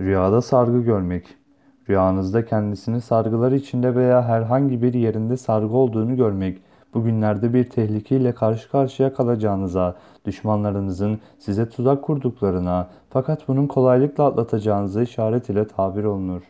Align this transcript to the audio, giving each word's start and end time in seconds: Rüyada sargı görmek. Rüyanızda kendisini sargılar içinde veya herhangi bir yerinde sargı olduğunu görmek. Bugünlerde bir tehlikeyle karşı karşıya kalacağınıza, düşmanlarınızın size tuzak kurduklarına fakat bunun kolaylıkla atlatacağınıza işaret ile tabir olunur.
Rüyada 0.00 0.42
sargı 0.42 0.80
görmek. 0.80 1.26
Rüyanızda 1.88 2.44
kendisini 2.44 3.00
sargılar 3.00 3.52
içinde 3.52 3.94
veya 3.94 4.24
herhangi 4.24 4.82
bir 4.82 4.94
yerinde 4.94 5.36
sargı 5.36 5.76
olduğunu 5.76 6.16
görmek. 6.16 6.62
Bugünlerde 6.94 7.54
bir 7.54 7.70
tehlikeyle 7.70 8.34
karşı 8.34 8.70
karşıya 8.70 9.14
kalacağınıza, 9.14 9.96
düşmanlarınızın 10.24 11.20
size 11.38 11.68
tuzak 11.68 12.02
kurduklarına 12.02 12.90
fakat 13.10 13.48
bunun 13.48 13.66
kolaylıkla 13.66 14.26
atlatacağınıza 14.26 15.02
işaret 15.02 15.48
ile 15.48 15.66
tabir 15.66 16.04
olunur. 16.04 16.42